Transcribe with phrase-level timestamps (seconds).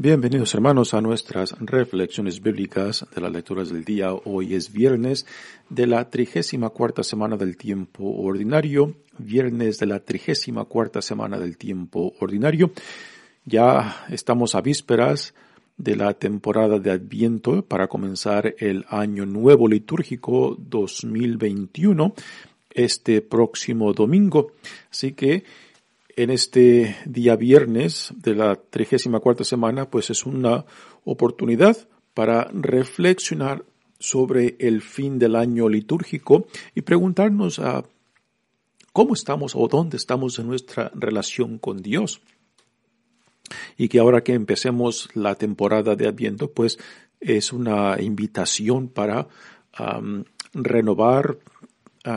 [0.00, 4.12] Bienvenidos hermanos a nuestras reflexiones bíblicas de las lecturas del día.
[4.12, 5.26] Hoy es viernes
[5.70, 8.94] de la trigésima cuarta semana del tiempo ordinario.
[9.18, 12.70] Viernes de la trigésima cuarta semana del tiempo ordinario.
[13.44, 15.34] Ya estamos a vísperas
[15.76, 22.14] de la temporada de Adviento para comenzar el año nuevo litúrgico 2021
[22.70, 24.52] este próximo domingo.
[24.92, 25.42] Así que
[26.18, 30.64] en este día viernes de la 34 semana, pues es una
[31.04, 31.76] oportunidad
[32.12, 33.64] para reflexionar
[34.00, 37.84] sobre el fin del año litúrgico y preguntarnos a
[38.92, 42.20] cómo estamos o dónde estamos en nuestra relación con Dios.
[43.76, 46.80] Y que ahora que empecemos la temporada de Adviento, pues
[47.20, 49.28] es una invitación para
[50.52, 51.38] renovar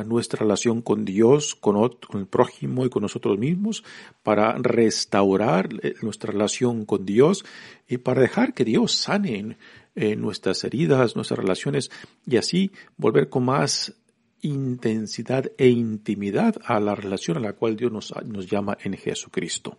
[0.05, 1.77] nuestra relación con Dios, con,
[2.13, 3.83] el prójimo y con nosotros mismos,
[4.23, 7.45] para restaurar eh, nuestra relación con Dios
[7.87, 9.57] y para dejar que Dios sane
[9.93, 11.91] nuestras heridas, nuestras relaciones
[12.25, 13.93] y así volver con más
[14.41, 19.77] intensidad e intimidad a la relación a la cual Dios nos llama en Jesucristo.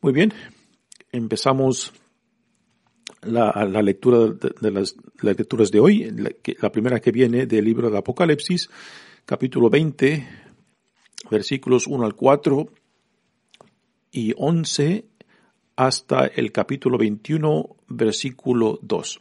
[0.00, 0.32] Muy bien,
[1.12, 1.92] empezamos
[3.22, 4.28] la, la lectura
[4.60, 6.10] de, las, lecturas de hoy,
[6.60, 8.70] la, primera que viene del libro de Apocalipsis,
[9.24, 10.26] capítulo 20,
[11.30, 12.68] versículos 1 al 4
[14.12, 15.04] y 11
[15.76, 19.20] hasta el capítulo 21, versículo 2.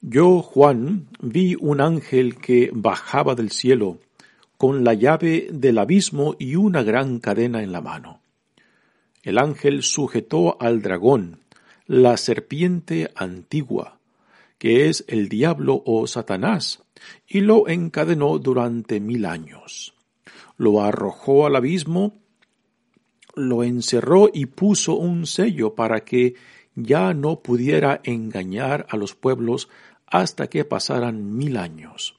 [0.00, 3.98] Yo, Juan, vi un ángel que bajaba del cielo
[4.56, 8.20] con la llave del abismo y una gran cadena en la mano
[9.28, 11.40] el ángel sujetó al dragón,
[11.86, 13.98] la serpiente antigua,
[14.56, 16.82] que es el diablo o Satanás,
[17.26, 19.94] y lo encadenó durante mil años.
[20.56, 22.14] Lo arrojó al abismo,
[23.34, 26.34] lo encerró y puso un sello para que
[26.74, 29.68] ya no pudiera engañar a los pueblos
[30.06, 32.18] hasta que pasaran mil años.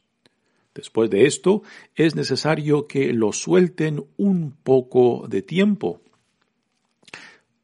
[0.75, 1.63] Después de esto,
[1.95, 6.01] es necesario que lo suelten un poco de tiempo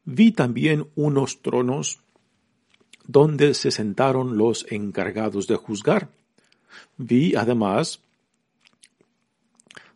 [0.06, 2.00] Vi también unos tronos
[3.06, 6.08] donde se sentaron los encargados de juzgar.
[6.96, 8.00] Vi además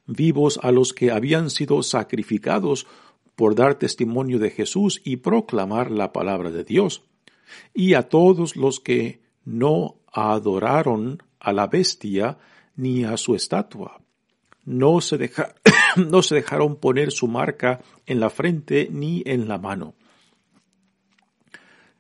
[0.06, 2.87] vivos a los que habían sido sacrificados
[3.37, 7.03] por dar testimonio de Jesús y proclamar la palabra de Dios,
[7.72, 12.38] y a todos los que no adoraron a la bestia
[12.77, 14.00] ni a su estatua.
[14.71, 15.19] No se,
[15.97, 19.95] no se dejaron poner su marca en la frente ni en la mano.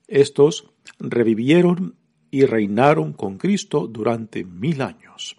[0.06, 0.70] Estos
[1.00, 1.96] revivieron
[2.30, 5.36] y reinaron con Cristo durante mil años.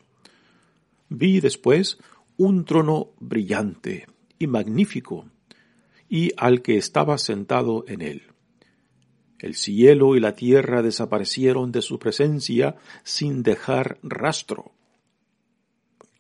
[1.08, 2.00] Vi después
[2.36, 5.26] un trono brillante y magnífico,
[6.10, 8.24] y al que estaba sentado en él.
[9.40, 14.74] El cielo y la tierra desaparecieron de su presencia sin dejar rastro.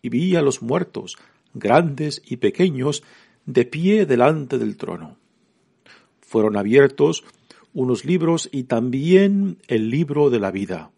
[0.01, 1.17] Y vi a los muertos,
[1.53, 3.03] grandes y pequeños,
[3.45, 5.17] de pie delante del trono.
[6.22, 7.23] Fueron abiertos
[7.73, 10.91] unos libros y también el libro de la vida.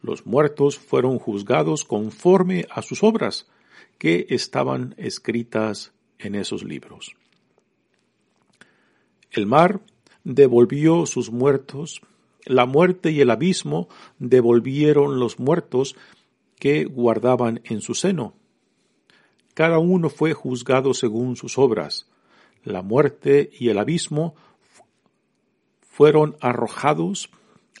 [0.00, 3.48] Los muertos fueron juzgados conforme a sus obras,
[3.98, 7.14] que estaban escritas en esos libros.
[9.30, 9.80] El mar
[10.24, 12.02] devolvió sus muertos,
[12.44, 15.94] la muerte y el abismo devolvieron los muertos
[16.62, 18.36] que guardaban en su seno.
[19.52, 22.08] Cada uno fue juzgado según sus obras.
[22.62, 24.36] La muerte y el abismo
[25.80, 27.30] fueron arrojados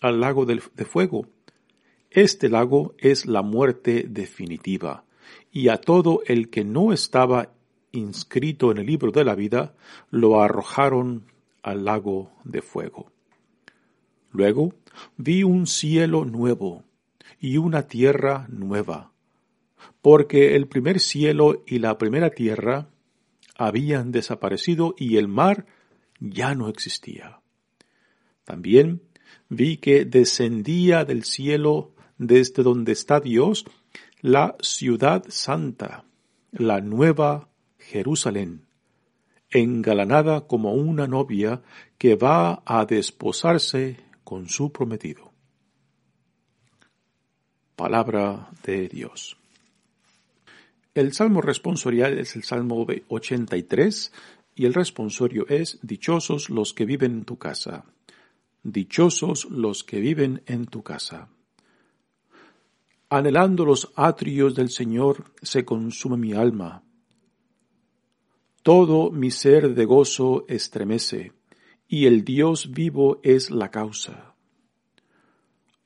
[0.00, 1.28] al lago de fuego.
[2.10, 5.04] Este lago es la muerte definitiva,
[5.52, 7.52] y a todo el que no estaba
[7.92, 9.76] inscrito en el libro de la vida,
[10.10, 11.26] lo arrojaron
[11.62, 13.12] al lago de fuego.
[14.32, 14.74] Luego
[15.16, 16.82] vi un cielo nuevo
[17.42, 19.10] y una tierra nueva,
[20.00, 22.88] porque el primer cielo y la primera tierra
[23.56, 25.66] habían desaparecido y el mar
[26.20, 27.40] ya no existía.
[28.44, 29.02] También
[29.48, 33.64] vi que descendía del cielo desde donde está Dios
[34.20, 36.04] la ciudad santa,
[36.52, 38.66] la nueva Jerusalén,
[39.50, 41.62] engalanada como una novia
[41.98, 45.31] que va a desposarse con su prometido.
[47.76, 49.36] Palabra de Dios.
[50.94, 54.12] El salmo responsorial es el salmo 83
[54.54, 57.86] y el responsorio es Dichosos los que viven en tu casa.
[58.62, 61.28] Dichosos los que viven en tu casa.
[63.08, 66.82] Anhelando los atrios del Señor se consume mi alma.
[68.62, 71.32] Todo mi ser de gozo estremece,
[71.88, 74.31] y el Dios vivo es la causa.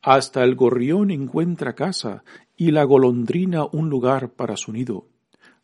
[0.07, 2.23] Hasta el gorrión encuentra casa,
[2.57, 5.09] y la golondrina un lugar para su nido,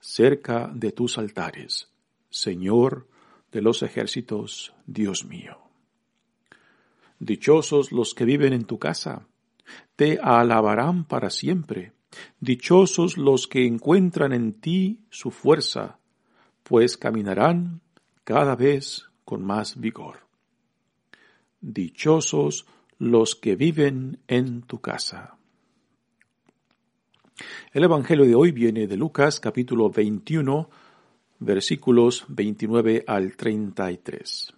[0.01, 1.93] cerca de tus altares,
[2.29, 3.07] Señor
[3.53, 5.59] de los ejércitos, Dios mío.
[7.21, 9.29] Dichosos los que viven en tu casa,
[9.95, 11.93] te alabarán para siempre.
[12.41, 16.01] Dichosos los que encuentran en ti su fuerza,
[16.65, 17.81] pues caminarán
[18.25, 20.27] cada vez con más vigor.
[21.61, 22.67] Dichosos
[23.03, 25.37] los que viven en tu casa.
[27.73, 30.71] El Evangelio de hoy viene de Lucas capítulo 21
[31.41, 34.55] versículos 29 al 33.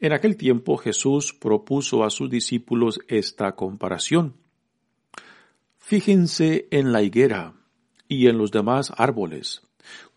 [0.00, 4.34] En aquel tiempo Jesús propuso a sus discípulos esta comparación.
[5.78, 7.54] Fíjense en la higuera
[8.08, 9.62] y en los demás árboles.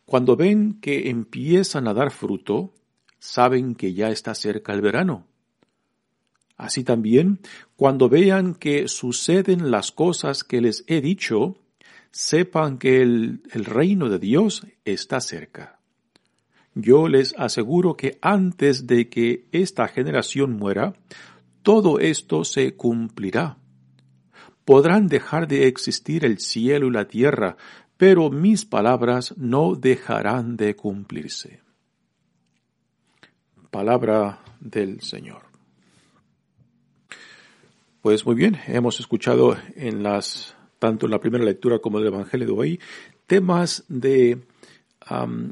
[0.06, 2.74] Cuando ven que empiezan a dar fruto,
[3.20, 5.28] saben que ya está cerca el verano.
[6.58, 7.40] Así también,
[7.76, 11.58] cuando vean que suceden las cosas que les he dicho,
[12.12, 15.80] sepan que el, reino de Dios está cerca.
[16.76, 20.94] Yo les aseguro que antes de que esta generación muera,
[21.64, 23.58] todo esto se cumplirá.
[24.64, 27.58] Podrán dejar de existir el cielo y la tierra,
[27.98, 31.62] pero mis palabras no dejarán de cumplirse.
[33.72, 35.53] Palabra del Señor.
[38.04, 42.14] Pues muy bien, hemos escuchado en las, tanto en la primera lectura como en el
[42.14, 42.80] Evangelio de hoy,
[43.28, 44.42] temas de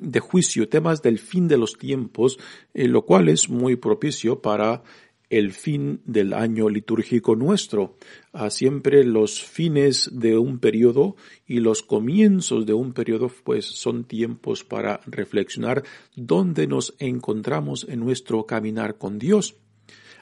[0.02, 2.38] de juicio, temas del fin de los tiempos,
[2.74, 4.84] eh, lo cual es muy propicio para
[5.30, 7.98] el fin del año litúrgico nuestro.
[8.34, 11.16] Ah, siempre los fines de un periodo
[11.48, 15.84] y los comienzos de un periodo pues son tiempos para reflexionar
[16.18, 19.56] dónde nos encontramos en nuestro caminar con Dios,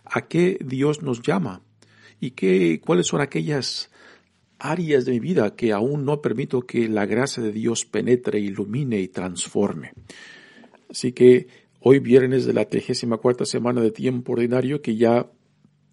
[0.06, 1.64] a qué Dios nos llama
[2.20, 3.90] y qué, cuáles son aquellas
[4.60, 9.00] áreas de mi vida que aún no permito que la gracia de Dios penetre, ilumine
[9.00, 9.94] y transforme.
[10.90, 11.48] Así que
[11.80, 15.30] hoy viernes de la trigésima cuarta semana de tiempo ordinario que ya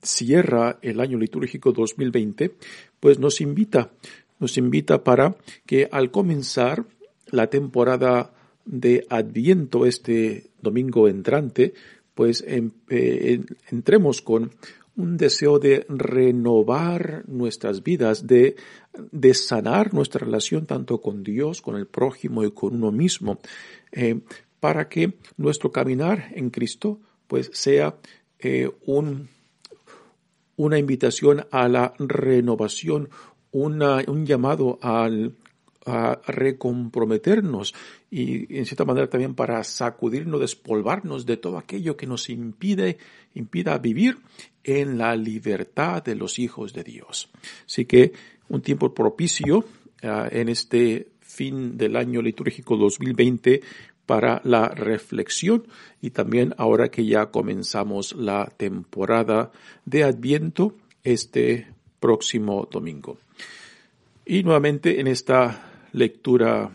[0.03, 2.57] cierra el año litúrgico 2020,
[3.01, 3.93] pues nos invita,
[4.39, 6.85] nos invita para que al comenzar
[7.31, 8.33] la temporada
[8.65, 11.75] de Adviento este domingo entrante,
[12.15, 13.41] pues em, eh,
[13.71, 14.51] entremos con
[14.97, 18.57] un deseo de renovar nuestras vidas, de,
[19.13, 23.39] de sanar nuestra relación tanto con Dios, con el prójimo y con uno mismo,
[23.93, 24.21] eh,
[24.59, 27.97] para que nuestro caminar en Cristo pues sea
[28.39, 29.29] eh, un,
[30.57, 33.11] una invitación a la renovación,
[33.51, 35.35] un llamado al,
[35.87, 37.75] a recomprometernos
[38.11, 42.99] y en cierta manera también para sacudirnos, despolvarnos de todo aquello que nos impide,
[43.35, 44.19] impida vivir
[44.65, 47.31] en la libertad de los hijos de Dios.
[47.65, 48.13] Así que
[48.49, 49.65] un tiempo propicio
[50.03, 53.63] ah, en este fin del año litúrgico 2020
[54.07, 55.67] para la reflexión
[56.01, 59.51] y también ahora que ya comenzamos la temporada
[59.85, 61.69] de Adviento este
[62.01, 63.19] próximo domingo.
[64.25, 66.71] Y nuevamente en esta lectura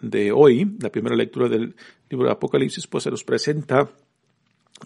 [0.00, 1.74] de hoy, la primera lectura del
[2.08, 3.90] libro de Apocalipsis, pues se nos presenta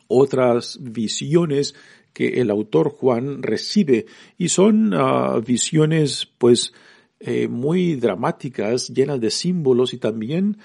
[0.09, 1.75] otras visiones
[2.15, 4.07] que el autor Juan recibe
[4.39, 6.73] y son ah, visiones pues
[7.21, 10.57] eh, muy dramáticas, llenas de símbolos y también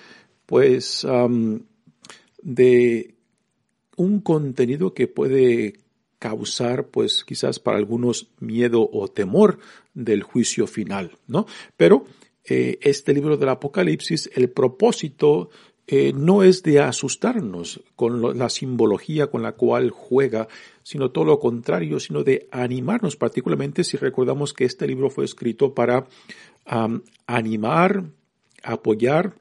[0.45, 1.05] pues
[2.41, 3.15] de
[3.97, 5.73] un contenido que puede
[6.19, 9.59] causar pues quizás para algunos miedo o temor
[9.93, 11.47] del juicio final, ¿no?
[11.75, 12.05] Pero
[12.49, 15.49] eh, este libro del Apocalipsis, el propósito
[15.85, 20.47] eh, no es de asustarnos con la simbología con la cual juega,
[20.83, 25.73] sino todo lo contrario, sino de animarnos, particularmente si recordamos que este libro fue escrito
[25.73, 26.07] para
[27.25, 28.03] animar,
[28.63, 29.35] apoyar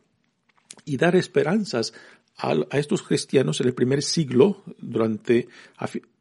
[0.84, 1.92] y dar esperanzas
[2.36, 5.48] a, a, estos cristianos en el primer siglo, durante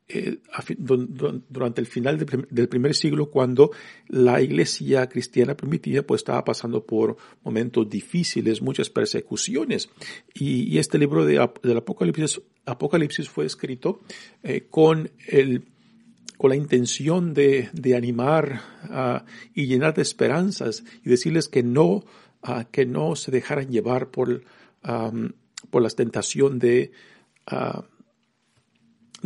[0.08, 0.38] eh,
[0.78, 3.72] durante el final del primer siglo, cuando
[4.08, 9.90] la iglesia cristiana primitiva pues estaba pasando por momentos difíciles, muchas persecuciones.
[10.36, 14.02] Y, este libro de, del Apocalipsis, Apocalipsis fue escrito
[14.44, 15.66] eh, con el
[16.38, 22.04] con la intención de, de animar uh, y llenar de esperanzas y decirles que no
[22.44, 24.44] ah, que no se dejaran llevar por,
[24.82, 26.92] por la tentación de,
[27.48, 27.86] ah,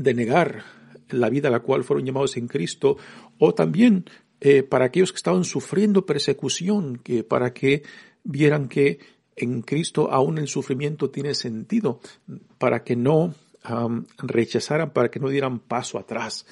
[0.03, 0.63] de negar
[1.09, 2.97] la vida a la cual fueron llamados en Cristo,
[3.37, 4.05] o también
[4.41, 7.83] eh, para aquellos que estaban sufriendo persecución, que para que
[8.23, 8.99] vieran que
[9.35, 11.99] en Cristo aún el sufrimiento tiene sentido,
[12.57, 13.33] para que no
[14.17, 16.45] rechazaran, para que no dieran paso atrás,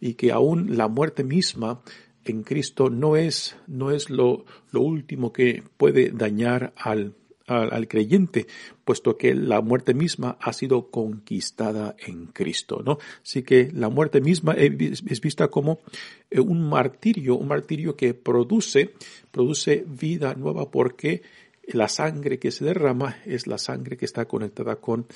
[0.00, 1.82] y que aún la muerte misma
[2.24, 7.14] en Cristo no es, no es lo, lo último que puede dañar al,
[7.46, 8.46] al, creyente,
[8.84, 12.98] puesto que la muerte misma ha sido conquistada en Cristo, ¿no?
[13.22, 15.80] Así que la muerte misma es vista como
[16.30, 18.94] eh, un martirio, un martirio que produce,
[19.30, 21.22] produce vida nueva porque
[21.66, 25.06] la sangre que se derrama es la sangre que está conectada con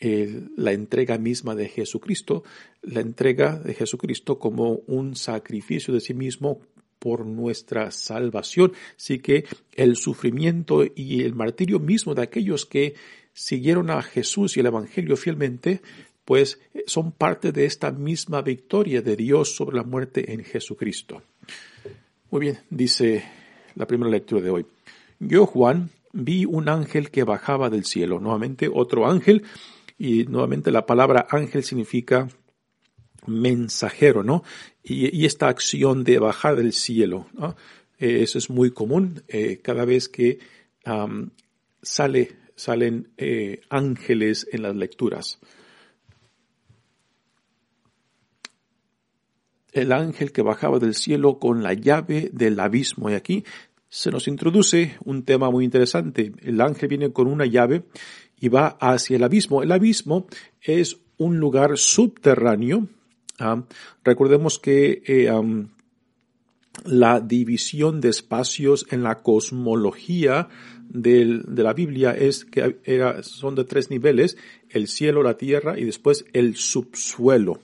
[0.00, 2.44] la entrega misma de Jesucristo,
[2.82, 6.60] la entrega de Jesucristo como un sacrificio de sí mismo
[7.04, 8.72] por nuestra salvación.
[8.96, 9.44] Así que
[9.74, 12.94] el sufrimiento y el martirio mismo de aquellos que
[13.34, 15.82] siguieron a Jesús y el Evangelio fielmente,
[16.24, 21.20] pues son parte de esta misma victoria de Dios sobre la muerte en Jesucristo.
[22.30, 23.22] Muy bien, dice
[23.74, 24.66] la primera lectura de hoy.
[25.18, 28.18] Yo, Juan, vi un ángel que bajaba del cielo.
[28.18, 29.42] Nuevamente otro ángel
[29.98, 32.28] y nuevamente la palabra ángel significa
[33.26, 34.42] mensajero, ¿no?
[34.82, 37.56] Y, esta acción de bajar del cielo, ¿no?
[37.98, 40.38] Eh, eso es muy común eh, cada vez que
[41.82, 45.38] sale, salen eh, ángeles en las lecturas.
[49.72, 53.10] El ángel que bajaba del cielo con la llave del abismo.
[53.10, 53.44] Y aquí
[53.88, 56.32] se nos introduce un tema muy interesante.
[56.42, 57.84] El ángel viene con una llave
[58.38, 59.62] y va hacia el abismo.
[59.62, 60.26] El abismo
[60.60, 62.88] es un lugar subterráneo.
[63.38, 63.64] Ah,
[64.04, 65.28] recordemos que eh,
[66.84, 70.48] la división de espacios en la cosmología
[70.88, 72.76] de la Biblia es que
[73.22, 74.36] son de tres niveles,
[74.68, 77.60] el cielo, la tierra y después el subsuelo.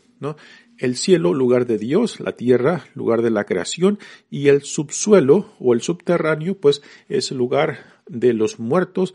[0.79, 3.99] el cielo, lugar de Dios, la tierra, lugar de la creación,
[4.31, 9.15] y el subsuelo o el subterráneo, pues es el lugar de los muertos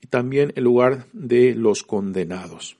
[0.00, 2.76] y también el lugar de los condenados.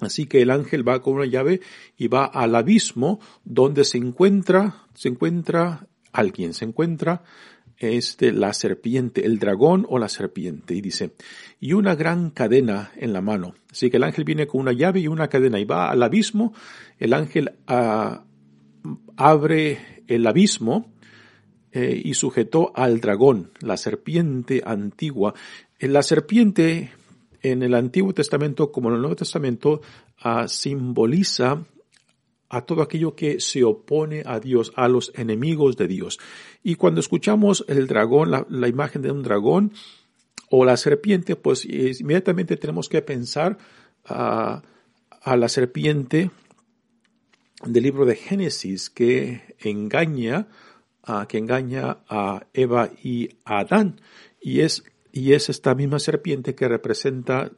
[0.00, 1.60] Así que el ángel va con una llave
[1.96, 7.22] y va al abismo donde se encuentra, se encuentra alguien, se encuentra
[7.78, 10.74] este, la serpiente, el dragón o la serpiente.
[10.74, 11.12] Y dice,
[11.60, 13.54] y una gran cadena en la mano.
[13.70, 16.54] Así que el ángel viene con una llave y una cadena y va al abismo.
[16.98, 18.24] El ángel ah,
[19.16, 20.92] abre el abismo
[21.72, 25.34] eh, y sujetó al dragón, la serpiente antigua.
[25.80, 26.92] La serpiente
[27.44, 29.82] en el Antiguo Testamento como en el Nuevo Testamento
[30.18, 31.64] ah, simboliza
[32.48, 36.18] a todo aquello que se opone a Dios, a los enemigos de Dios.
[36.62, 39.72] Y cuando escuchamos el dragón, la, imagen de un dragón
[40.50, 43.58] o la serpiente, pues inmediatamente tenemos que pensar
[44.04, 44.62] a,
[45.24, 46.30] la serpiente
[47.64, 50.48] del libro de Génesis que engaña,
[51.28, 54.00] que engaña a Eva y a Adán.
[54.40, 57.52] Y es, y es esta misma serpiente que representa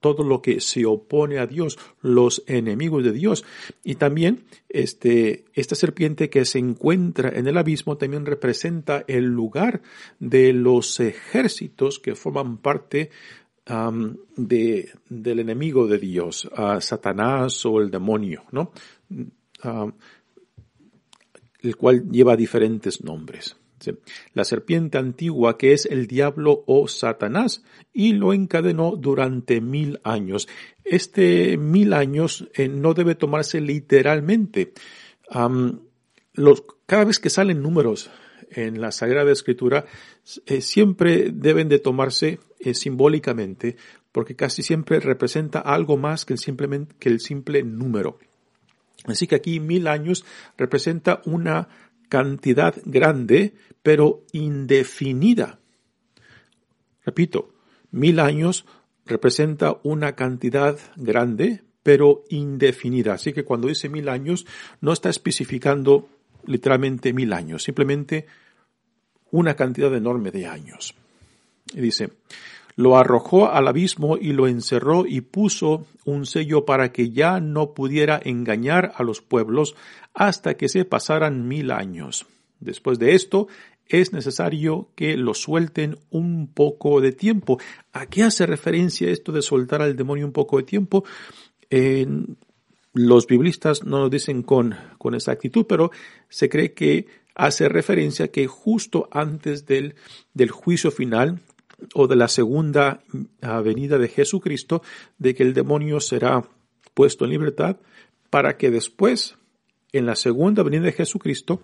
[0.00, 3.44] todo lo que se opone a Dios, los enemigos de Dios.
[3.84, 9.82] Y también este, esta serpiente que se encuentra en el abismo también representa el lugar
[10.18, 13.10] de los ejércitos que forman parte
[14.36, 18.72] de, del enemigo de Dios, Satanás o el demonio, ¿no?
[21.62, 23.54] el cual lleva diferentes nombres
[24.34, 30.48] la serpiente antigua que es el diablo o Satanás, y lo encadenó durante mil años.
[30.84, 34.72] Este mil años eh, no debe tomarse literalmente.
[36.86, 38.10] cada vez que salen números
[38.50, 39.86] en la Sagrada Escritura,
[40.46, 43.76] eh, siempre deben de tomarse eh, simbólicamente,
[44.12, 48.18] porque casi siempre representa algo más que el, simplemente, que el simple número.
[49.04, 50.24] Así que aquí mil años
[50.58, 51.68] representa una
[52.10, 55.58] cantidad grande, pero indefinida.
[57.06, 57.54] Repito,
[57.90, 58.66] mil años
[59.06, 63.14] representa una cantidad grande, pero indefinida.
[63.14, 64.44] Así que cuando dice mil años,
[64.82, 66.10] no está especificando
[66.44, 68.26] literalmente mil años, simplemente
[69.30, 70.94] una cantidad enorme de años.
[71.72, 72.10] Y dice,
[72.76, 77.74] lo arrojó al abismo y lo encerró y puso un sello para que ya no
[77.74, 79.74] pudiera engañar a los pueblos
[80.14, 82.26] hasta que se pasaran mil años.
[82.60, 83.48] Después de esto,
[83.90, 87.58] es necesario que lo suelten un poco de tiempo.
[87.92, 91.04] ¿A qué hace referencia esto de soltar al demonio un poco de tiempo?
[92.92, 95.92] los biblistas no lo dicen con, con exactitud, pero
[96.28, 99.94] se cree que hace referencia que justo antes del,
[100.34, 101.38] del juicio final
[101.94, 103.02] o de la segunda
[103.64, 104.82] venida de Jesucristo,
[105.18, 106.48] de que el demonio será
[106.94, 107.76] puesto en libertad,
[108.30, 109.36] para que después,
[109.92, 111.62] en la segunda venida de Jesucristo,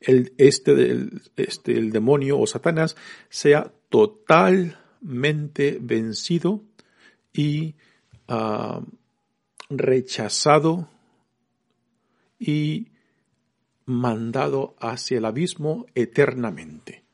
[0.00, 2.96] el, este, este, el demonio o Satanás
[3.28, 6.62] sea totalmente vencido
[7.32, 7.74] y
[8.28, 8.82] ah,
[9.68, 10.88] rechazado
[12.38, 12.88] y
[13.84, 17.05] mandado hacia el abismo eternamente.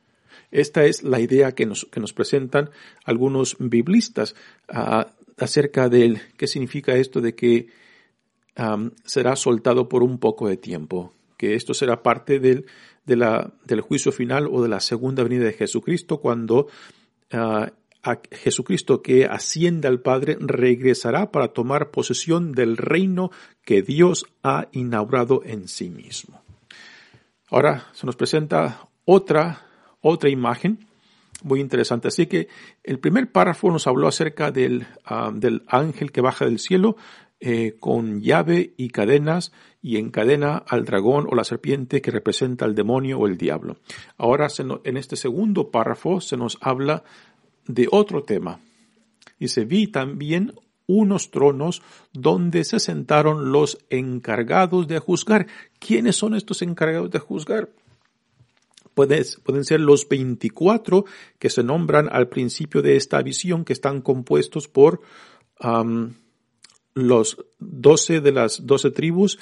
[0.53, 2.71] Esta es la idea que nos, que nos presentan
[3.05, 4.37] algunos biblistas
[4.69, 7.69] ah, acerca de qué significa esto de que
[9.07, 12.67] será soltado por un poco de tiempo, que esto será parte del,
[13.07, 16.69] del juicio final o de la segunda venida de Jesucristo cuando
[17.33, 17.73] ah,
[18.31, 23.31] Jesucristo que asciende al Padre regresará para tomar posesión del reino
[23.65, 26.43] que Dios ha inaugurado en sí mismo.
[27.49, 29.67] Ahora se nos presenta otra,
[30.03, 30.87] otra imagen
[31.43, 32.09] muy interesante.
[32.09, 32.49] Así que
[32.85, 36.97] el primer párrafo nos habló acerca del, ah, del ángel que baja del cielo
[37.41, 42.77] eh, con llave y cadenas y encadena al dragón o la serpiente que representa al
[42.77, 43.79] demonio o el diablo.
[44.17, 44.47] Ahora
[44.85, 47.03] en este segundo párrafo se nos habla
[47.67, 48.61] de otro tema.
[49.41, 50.55] Se vi también
[50.87, 51.83] unos tronos
[52.13, 55.49] donde se sentaron los encargados de juzgar.
[55.81, 57.71] ¿Quiénes son estos encargados de juzgar?
[58.95, 59.25] Pueden,
[59.65, 61.05] ser los 24
[61.39, 65.01] que se nombran al principio de esta visión, que están compuestos por
[66.95, 69.39] los 12 de las 12 tribus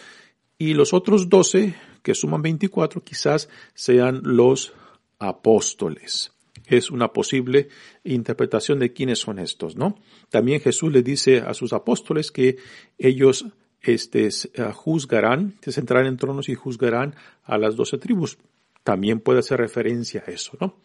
[0.58, 4.72] y los otros 12, que suman 24, quizás sean los
[5.18, 6.32] apóstoles
[6.70, 7.68] es una posible
[8.04, 9.98] interpretación de quiénes son estos, ¿no?
[10.30, 12.58] También Jesús le dice a sus apóstoles que
[12.96, 13.46] ellos
[13.82, 18.38] este, eh, juzgarán, se sentarán en tronos y juzgarán a las doce tribus.
[18.82, 20.76] También puede hacer referencia a eso, ¿no?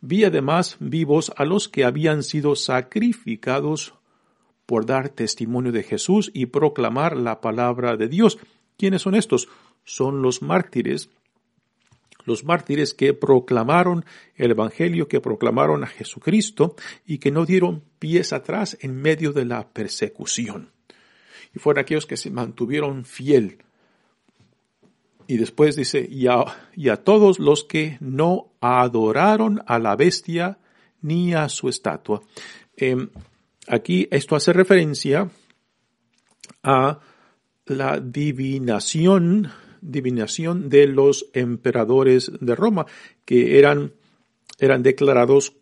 [0.00, 3.94] Vi además vivos a los que habían sido sacrificados
[4.66, 8.38] por dar testimonio de Jesús y proclamar la palabra de Dios.
[8.76, 9.48] ¿Quiénes son estos?
[9.84, 11.08] Son los mártires
[12.26, 16.74] los mártires que proclamaron el Evangelio, que proclamaron a Jesucristo
[17.06, 20.72] y que no dieron pies atrás en medio de la persecución.
[21.54, 23.58] Y fueron aquellos que se mantuvieron fiel.
[25.28, 30.58] Y después dice, y a, todos los que no adoraron a la bestia
[31.02, 32.22] ni a su estatua.
[32.76, 33.08] Em,
[33.66, 35.30] aquí esto hace referencia
[36.62, 37.00] a
[37.66, 42.86] la divinación divinación de los emperadores de Roma,
[43.24, 43.92] que eran,
[44.58, 45.54] eran declarados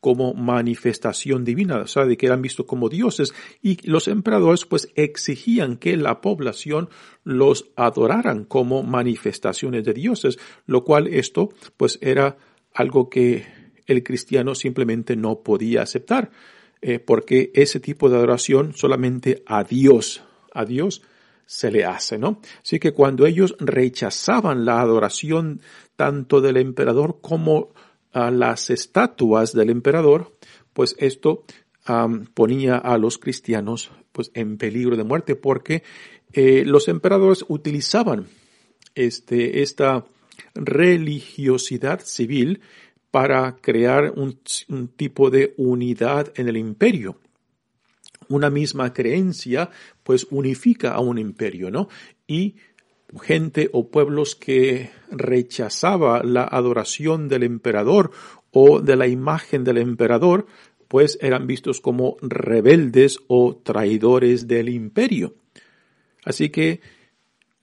[0.00, 5.76] como manifestación divina, o de que eran vistos como dioses, y los emperadores pues exigían
[5.76, 6.88] que la población
[7.24, 12.36] los adoraran como manifestaciones de dioses, lo cual esto pues era
[12.74, 13.46] algo que
[13.86, 16.30] el cristiano simplemente no podía aceptar,
[16.80, 21.02] eh, porque ese tipo de adoración solamente a Dios, a Dios
[21.44, 22.40] se le hace, ¿no?
[22.62, 25.62] Así que cuando ellos rechazaban la adoración
[25.96, 27.70] tanto del emperador como
[28.12, 30.36] a las estatuas del emperador,
[30.72, 31.44] pues esto
[32.34, 35.82] ponía a los cristianos pues en peligro de muerte porque
[36.34, 38.26] eh, los emperadores utilizaban
[38.94, 40.04] este, esta
[40.54, 42.60] religiosidad civil
[43.10, 44.38] para crear un
[44.96, 47.18] tipo de unidad en el imperio
[48.28, 49.70] una misma creencia,
[50.02, 51.88] pues unifica a un imperio, ¿no?
[52.26, 52.56] Y
[53.22, 58.10] gente o pueblos que rechazaba la adoración del emperador
[58.50, 60.46] o de la imagen del emperador,
[60.88, 65.34] pues eran vistos como rebeldes o traidores del imperio.
[66.24, 66.80] Así que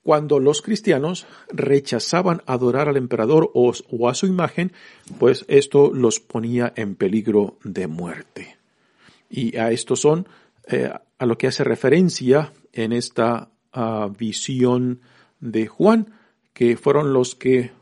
[0.02, 3.72] cuando los cristianos rechazaban adorar al emperador o,
[4.08, 4.72] a su imagen,
[5.18, 8.56] pues esto los ponía en peligro de muerte.
[9.28, 10.28] Y a esto son
[10.68, 15.00] eh, a lo que hace referencia en esta ah, visión
[15.52, 16.14] de Juan,
[16.52, 17.72] que fueron los que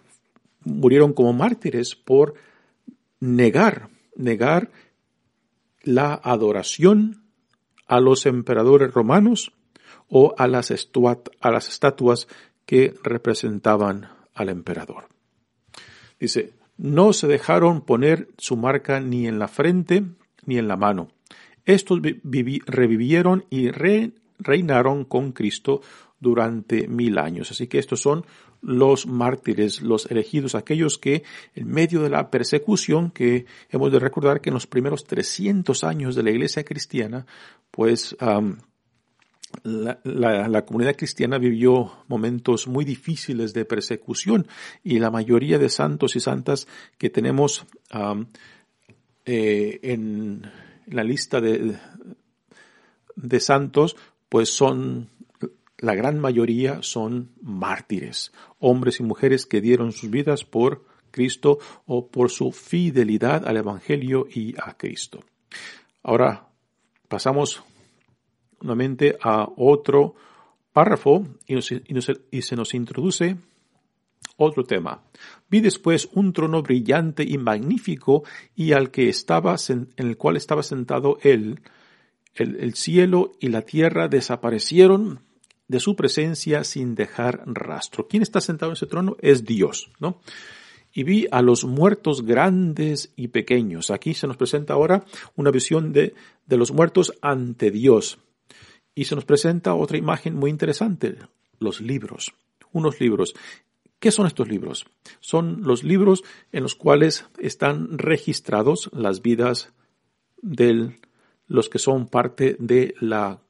[0.65, 2.35] murieron como mártires por
[3.21, 4.71] negar, negar
[5.83, 7.23] la adoración
[7.87, 9.53] a los emperadores romanos
[10.09, 10.73] o a las,
[11.41, 12.29] a las estatuas
[12.67, 15.09] que representaban al emperador.
[16.19, 20.05] Dice, no se dejaron poner su marca ni en la frente
[20.47, 21.09] ni en la mano,
[21.65, 22.01] estos
[22.67, 23.71] revivieron y
[24.39, 25.81] reinaron con Cristo
[26.25, 27.51] durante mil años.
[27.51, 28.25] Así que estos son
[28.63, 31.23] los mártires, los elegidos, aquellos que
[31.55, 36.17] en medio de la persecución, que hemos de recordar que en los primeros 300 años
[36.17, 37.27] de la iglesia cristiana,
[37.71, 38.17] pues
[39.63, 44.47] la, comunidad cristiana vivió momentos muy difíciles de persecución
[44.83, 47.67] y la mayoría de santos y santas que tenemos
[49.27, 50.51] eh, en
[50.87, 53.97] la lista de santos,
[54.35, 55.11] pues son,
[55.85, 62.09] la gran mayoría son mártires, hombres y mujeres que dieron sus vidas por Cristo o
[62.09, 65.21] por su fidelidad al Evangelio y a Cristo.
[66.03, 66.49] Ahora
[67.09, 67.63] pasamos
[68.61, 70.15] nuevamente a otro
[70.73, 73.37] párrafo y, se nos introduce
[74.37, 75.03] otro tema.
[75.49, 78.25] Vi después un trono brillante y magnífico
[78.57, 81.61] y al que estaba, en el cual estaba sentado él.
[82.35, 85.21] El cielo y la tierra desaparecieron
[85.75, 88.07] de su presencia sin dejar rastro.
[88.07, 89.17] ¿Quién está sentado en ese trono?
[89.21, 90.21] Es Dios, ¿no?
[90.97, 93.91] y vi a los muertos grandes y pequeños.
[93.91, 96.15] Aquí se nos presenta ahora una visión de,
[96.47, 98.21] de los muertos ante Dios.
[98.95, 101.17] Y se nos presenta otra imagen muy interesante,
[101.59, 102.33] los libros,
[102.71, 103.35] unos libros.
[103.99, 104.87] ¿Qué son estos libros?
[105.19, 109.73] Son los libros en los cuales están registrados las vidas
[110.41, 110.95] de
[111.49, 113.41] los que son parte de la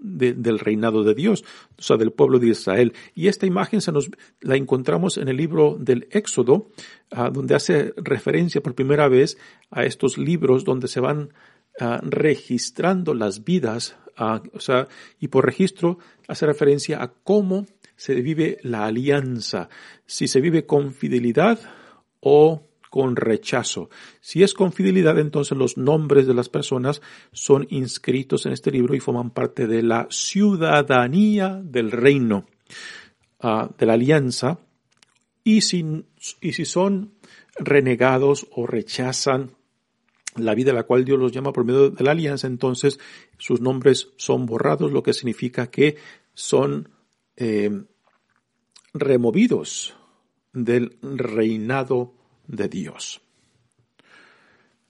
[0.00, 1.44] del reinado de Dios,
[1.78, 2.92] o sea, del pueblo de Israel.
[3.14, 4.10] Y esta imagen se nos
[4.40, 6.70] la encontramos en el libro del Éxodo,
[7.10, 9.38] ah, donde hace referencia por primera vez
[9.70, 11.32] a estos libros donde se van
[11.80, 18.14] ah, registrando las vidas, ah, o sea, y por registro hace referencia a cómo se
[18.14, 19.68] vive la alianza,
[20.06, 21.58] si se vive con fidelidad
[22.20, 23.88] o con rechazo.
[24.20, 27.00] Si es con fidelidad, entonces los nombres de las personas
[27.32, 32.46] son inscritos en este libro y forman parte de la ciudadanía del reino,
[33.40, 34.58] ah, de la alianza.
[35.44, 36.04] Y si,
[36.40, 37.14] y si son
[37.58, 39.52] renegados o rechazan
[40.36, 42.98] la vida a la cual Dios los llama por medio de la alianza, entonces
[43.38, 45.96] sus nombres son borrados, lo que significa que
[46.34, 46.88] son
[47.36, 47.84] eh,
[48.92, 49.96] removidos
[50.52, 52.19] del reinado
[52.50, 53.20] de Dios.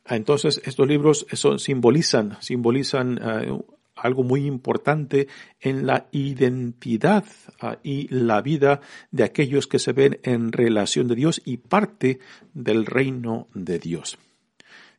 [0.05, 1.27] Ah, entonces, estos libros
[1.59, 3.59] simbolizan, simbolizan eh,
[3.95, 5.29] algo muy importante
[5.61, 7.25] en la identidad
[7.61, 12.19] ah, y la vida de aquellos que se ven en relación de Dios y parte
[12.55, 14.19] del reino de Dios.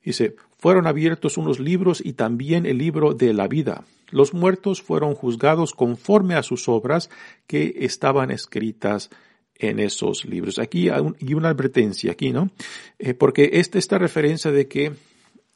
[0.04, 3.84] Dice, fueron abiertos unos libros y también el libro de la vida.
[4.10, 7.10] Los muertos fueron juzgados conforme a sus obras
[7.47, 9.10] que estaban escritas
[9.62, 10.58] en esos libros.
[10.60, 12.50] Aquí hay una advertencia aquí, ¿no?
[12.97, 14.93] Eh, porque esta, esta referencia de que,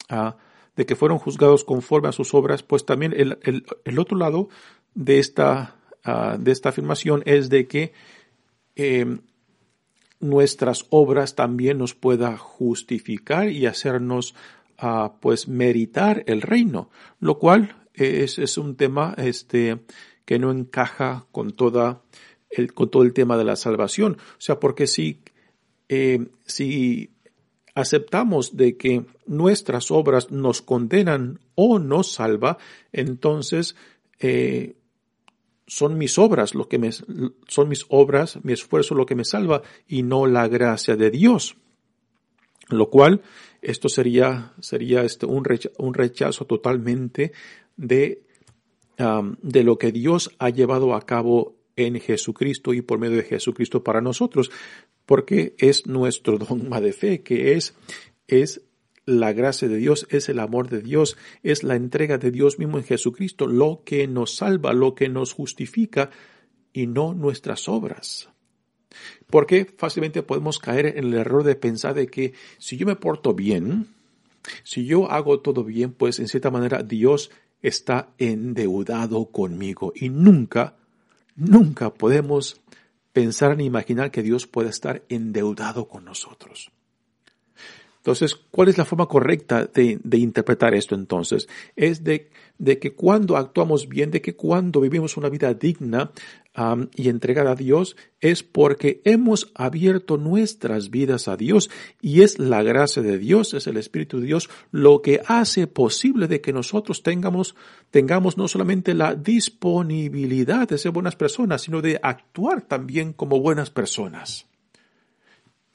[0.10, 0.38] ah,
[0.76, 3.39] de que fueron juzgados conforme a sus obras, pues también el,
[3.84, 4.48] el, otro lado
[4.94, 7.94] de esta, ah, de esta afirmación es de que
[8.76, 9.22] em,
[10.20, 14.36] nuestras obras también nos pueda justificar y hacernos
[14.82, 16.89] uh, pues meritar el reino,
[17.20, 19.80] lo cual es, es un tema este,
[20.26, 22.02] que no encaja con toda
[22.73, 24.13] con todo el tema de la salvación.
[24.13, 25.21] O sea, porque si,
[25.89, 27.12] eh, si
[27.73, 32.58] aceptamos de que nuestras obras nos condenan o nos salva,
[32.93, 33.75] entonces
[34.19, 34.75] eh,
[35.67, 39.62] son mis obras lo que me, son mis obras, mi esfuerzo lo que me salva
[39.88, 41.58] y no la gracia de Dios.
[42.69, 43.21] Lo cual,
[43.62, 47.31] esto sería, sería este, un, rechazo, un rechazo totalmente
[47.77, 48.23] de,
[48.97, 53.83] de lo que Dios ha llevado a cabo en Jesucristo y por medio de Jesucristo
[53.83, 54.51] para nosotros,
[55.05, 57.75] porque es nuestro dogma de fe, que es,
[58.27, 58.61] es
[59.05, 62.77] la gracia de Dios, es el amor de Dios, es la entrega de Dios mismo
[62.77, 66.09] en Jesucristo, lo que nos salva, lo que nos justifica
[66.73, 68.29] y no nuestras obras.
[69.27, 73.33] Porque fácilmente podemos caer en el error de pensar de que si yo me porto
[73.33, 73.88] bien,
[74.63, 80.75] si yo hago todo bien, pues en cierta manera Dios está endeudado conmigo y nunca
[81.36, 82.62] Nunca podemos
[83.12, 86.71] pensar ni imaginar que Dios pueda estar endeudado con nosotros.
[88.06, 91.50] Entonces, ¿cuál es la forma correcta de, interpretar esto entonces?
[91.76, 92.30] Es de,
[92.80, 96.12] que cuando actuamos bien, de que cuando vivimos una vida digna
[96.94, 102.62] y entregada a Dios, es porque hemos abierto nuestras vidas a Dios y es la
[102.62, 107.02] gracia de Dios, es el Espíritu de Dios lo que hace posible de que nosotros
[107.02, 107.56] tengamos,
[107.89, 113.72] tengamos no solamente la disponibilidad de ser buenas personas, sino de actuar también como buenas
[113.72, 114.46] personas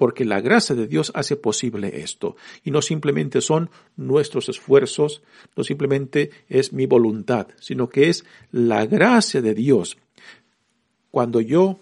[0.00, 2.34] porque la gracia de Dios hace posible esto.
[2.64, 5.22] Y no simplemente son nuestros esfuerzos,
[5.54, 9.98] no simplemente es mi voluntad, sino que es la gracia de Dios.
[11.10, 11.80] Cuando yo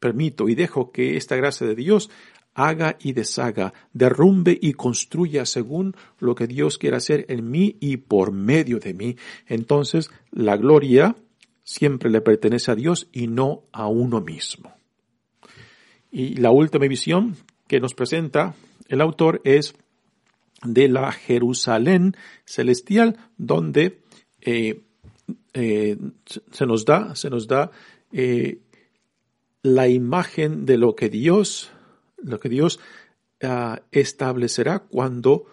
[0.00, 2.10] permito y dejo que esta gracia de Dios
[2.54, 7.98] haga y deshaga, derrumbe y construya según lo que Dios quiera hacer en mí y
[7.98, 11.14] por medio de mí, entonces la gloria
[11.62, 14.81] siempre le pertenece a Dios y no a uno mismo.
[16.12, 18.54] Y la última visión que nos presenta
[18.88, 19.74] el autor es
[20.62, 24.02] de la Jerusalén celestial, donde
[24.42, 24.82] eh,
[25.54, 25.96] eh,
[26.50, 27.70] se nos da, se nos da
[28.12, 28.60] eh,
[29.62, 31.70] la imagen de lo que Dios,
[32.18, 32.78] lo que Dios
[33.42, 35.46] ah, establecerá cuando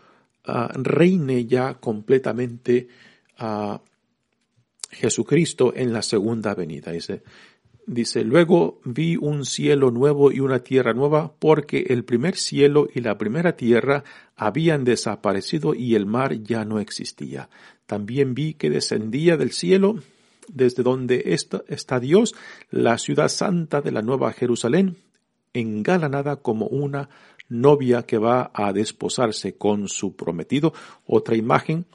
[0.44, 2.90] ah, reine ya completamente
[3.38, 3.82] a
[4.92, 6.92] Jesucristo en la segunda venida.
[7.90, 13.02] Dice, luego vi un cielo nuevo y una tierra nueva, porque el primer cielo y
[13.02, 14.04] la primera tierra
[14.36, 17.50] habían desaparecido y el mar ya no existía.
[17.88, 19.96] También vi que descendía del cielo,
[20.48, 22.36] desde donde está, está Dios,
[22.70, 24.98] la ciudad santa de la nueva Jerusalén,
[25.54, 27.10] engalanada como una
[27.50, 30.74] novia que va a desposarse con su prometido.
[31.06, 31.86] Otra imagen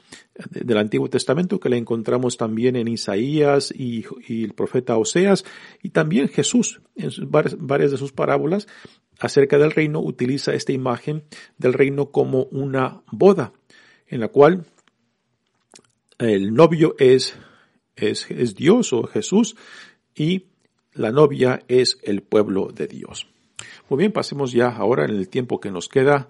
[0.49, 5.45] del Antiguo Testamento que la encontramos también en Isaías y, el profeta Oseas
[5.81, 8.67] y también Jesús en varias, de sus parábolas
[9.19, 11.23] acerca del reino utiliza esta imagen
[11.57, 13.53] del reino como una boda
[14.07, 14.65] en la cual
[16.17, 17.35] el novio es,
[17.95, 19.55] es, es Dios o Jesús
[20.15, 20.47] y
[20.93, 23.27] la novia es el pueblo de Dios.
[23.87, 26.27] Muy bien, pasemos ya ahora en el tiempo que nos queda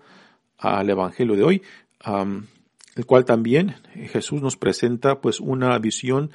[0.58, 1.62] al Evangelio de hoy,
[2.96, 6.32] el cual también Jesús nos presenta pues una visión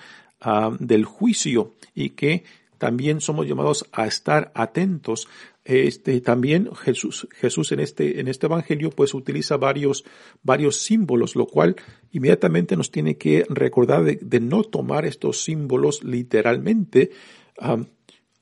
[0.79, 2.45] del juicio y que
[2.79, 5.29] también somos llamados a estar atentos.
[5.63, 10.05] Este, también Jesús, Jesús en este, en este evangelio pues utiliza varios,
[10.43, 11.77] varios símbolos, lo cual
[12.13, 17.11] inmediatamente nos tiene que recordar de, no tomar estos símbolos literalmente,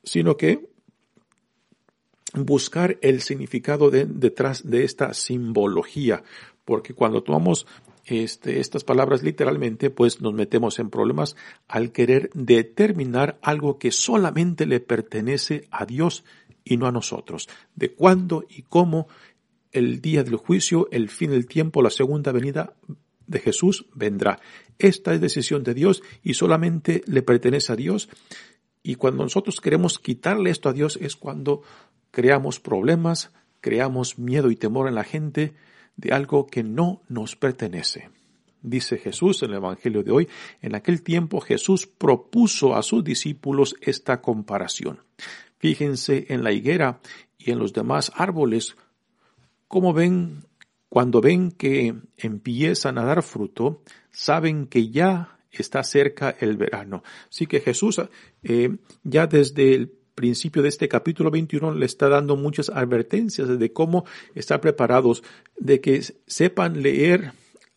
[0.01, 0.69] sino que
[2.33, 6.23] buscar el significado detrás de esta simbología,
[6.65, 7.65] porque cuando tomamos
[8.05, 11.35] este, estas palabras literalmente, pues nos metemos en problemas
[11.67, 16.23] al querer determinar algo que solamente le pertenece a Dios
[16.63, 17.49] y no a nosotros.
[17.75, 19.07] De cuándo y cómo
[19.71, 22.73] el día del juicio, el fin del tiempo, la segunda venida
[23.27, 24.39] de Jesús vendrá.
[24.79, 28.09] Esta es decisión de Dios y solamente le pertenece a Dios.
[28.81, 31.61] Y cuando nosotros queremos quitarle esto a Dios es cuando
[32.11, 35.53] creamos problemas, creamos miedo y temor en la gente
[35.97, 38.09] de algo que no nos pertenece.
[38.61, 40.29] Dice Jesús en el Evangelio de hoy,
[40.61, 44.99] en aquel tiempo Jesús propuso a sus discípulos esta comparación.
[45.59, 46.99] Fíjense en la higuera
[47.37, 48.75] y en los demás árboles,
[49.67, 50.45] cómo ven,
[50.89, 57.03] cuando ven que empiezan a dar fruto, saben que ya está cerca el verano.
[57.29, 58.01] Así que Jesús
[58.43, 63.71] eh, ya desde el principio de este capítulo 21 le está dando muchas advertencias de
[63.71, 65.23] cómo estar preparados,
[65.57, 67.31] de que sepan leer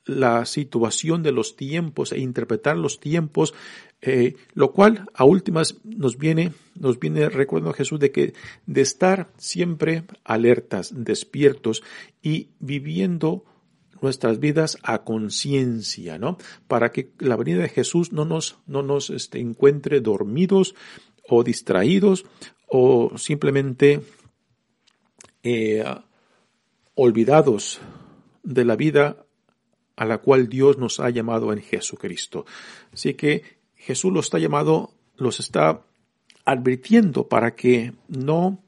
[0.04, 3.54] la situación de los tiempos e interpretar los tiempos,
[4.00, 8.34] eh, lo cual a últimas nos viene, nos viene recuerdo Jesús de que
[8.66, 11.84] de estar siempre alertas, despiertos
[12.20, 13.44] y viviendo
[14.02, 16.36] nuestras vidas a conciencia, ¿no?
[16.68, 20.74] Para que la venida de Jesús no nos, no nos este, encuentre dormidos,
[21.28, 22.24] o distraídos
[22.66, 24.02] o simplemente
[25.42, 25.84] eh,
[26.94, 27.80] olvidados
[28.42, 29.24] de la vida
[29.96, 32.44] a la cual Dios nos ha llamado en Jesucristo.
[32.92, 33.42] Así que
[33.74, 35.82] Jesús los está llamado, los está
[36.44, 38.64] advirtiendo para que no,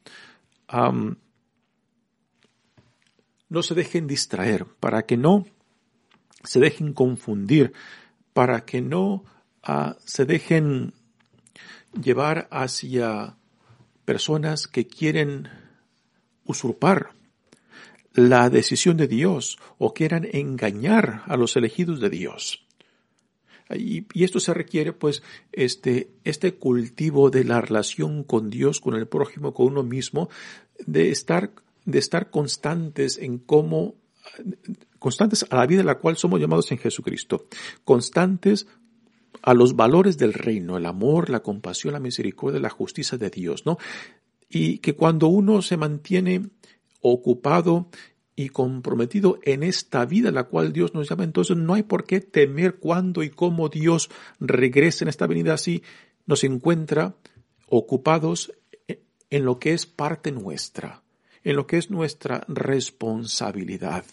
[3.55, 5.47] no se dejen distraer, para que no
[6.43, 7.73] se dejen confundir,
[8.35, 9.25] para que no
[9.63, 10.93] ah, se dejen
[12.01, 13.37] llevar hacia
[14.05, 15.49] personas que quieren
[16.45, 17.13] usurpar
[18.13, 22.65] la decisión de Dios o quieran engañar a los elegidos de Dios.
[23.71, 29.09] Y, esto se requiere, pues, este, este cultivo de la relación con Dios, con el
[29.09, 30.29] prójimo, con uno mismo,
[30.87, 31.51] de estar,
[31.85, 33.95] de estar constantes en cómo,
[34.99, 37.47] constantes a la vida en la cual somos llamados en Jesucristo,
[37.85, 38.67] constantes
[39.43, 43.67] a los valores del reino, el amor, la compasión, la misericordia, la justicia de Dios,
[43.67, 43.77] ¿no?
[44.49, 46.49] Y que cuando uno se mantiene
[47.01, 47.89] ocupado
[48.37, 52.05] y comprometido en esta vida a la cual Dios nos llama, entonces no hay por
[52.05, 55.83] qué temer cuándo y cómo Dios regrese en esta venida así,
[56.27, 57.17] nos encuentra
[57.69, 58.53] ocupados
[59.31, 61.04] en lo que es parte nuestra,
[61.45, 64.05] en lo que es nuestra responsabilidad,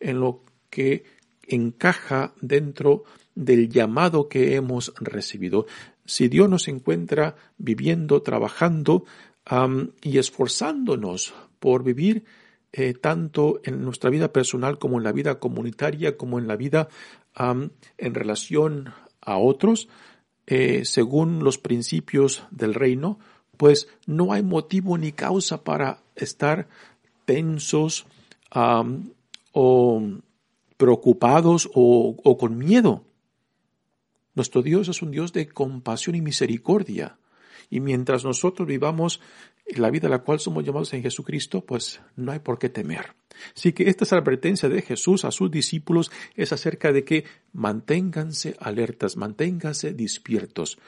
[0.00, 1.04] en lo que
[1.46, 5.66] encaja dentro del llamado que hemos recibido.
[6.04, 9.04] Si Dios nos encuentra viviendo, trabajando
[10.02, 12.24] y esforzándonos por vivir
[12.72, 16.88] eh, tanto en nuestra vida personal como en la vida comunitaria, como en la vida
[17.38, 19.88] en relación a otros,
[20.46, 23.18] eh, según los principios del reino,
[23.56, 26.68] pues no hay motivo ni causa para estar
[27.24, 28.06] tensos
[29.52, 30.02] o
[30.76, 33.04] preocupados o, con miedo.
[34.34, 37.18] Nuestro Dios es un Dios de compasión y misericordia.
[37.70, 39.20] Y mientras nosotros vivamos
[39.74, 43.14] la vida a la cual somos llamados en Jesucristo, pues no hay por qué temer.
[43.56, 47.24] Así que esta es la advertencia de Jesús a sus discípulos, es acerca de que
[47.52, 50.78] manténganse alertas, manténganse despiertos.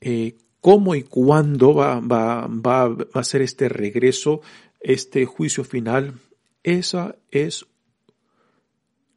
[0.00, 1.98] Eh, ¿Cómo y cuándo va,
[3.12, 4.40] a ser este regreso,
[4.80, 6.14] este juicio final?
[6.62, 7.66] Esa es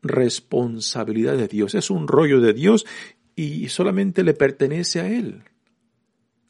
[0.01, 2.85] responsabilidad de Dios, es un rollo de Dios
[3.33, 5.43] y solamente le pertenece a Él.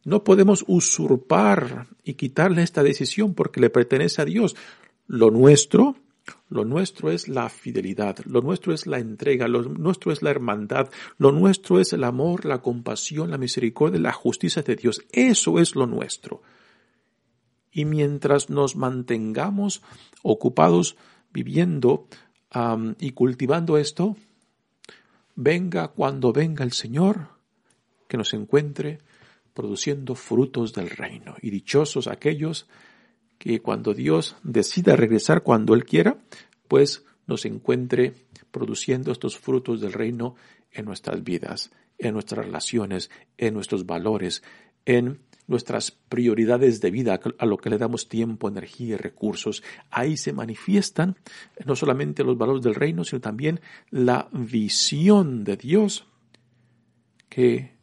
[0.03, 4.55] No podemos usurpar y quitarle esta decisión porque le pertenece a Dios.
[5.05, 5.95] Lo nuestro,
[6.49, 10.89] lo nuestro es la fidelidad, lo nuestro es la entrega, lo nuestro es la hermandad,
[11.17, 15.01] lo nuestro es el amor, la compasión, la misericordia, la justicia de Dios.
[15.11, 16.41] Eso es lo nuestro.
[17.71, 19.81] Y mientras nos mantengamos
[20.23, 20.97] ocupados
[21.31, 22.07] viviendo
[22.99, 24.15] y cultivando esto,
[25.35, 27.29] venga cuando venga el Señor,
[28.07, 28.99] que nos encuentre
[29.53, 31.35] produciendo frutos del reino.
[31.41, 32.67] Y dichosos aquellos
[33.37, 36.17] que cuando Dios decida regresar cuando Él quiera,
[36.67, 38.15] pues nos encuentre
[38.51, 40.35] produciendo estos frutos del reino
[40.71, 44.43] en nuestras vidas, en nuestras relaciones, en nuestros valores,
[44.85, 49.63] en nuestras prioridades de vida, a lo que le damos tiempo, energía y recursos.
[49.89, 51.17] Ahí se manifiestan
[51.65, 56.07] no solamente los valores del reino, sino también la visión de Dios
[57.29, 57.77] que